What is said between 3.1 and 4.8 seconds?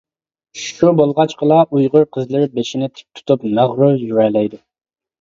تۇتۇپ، مەغرۇر يۈرەلەيدۇ.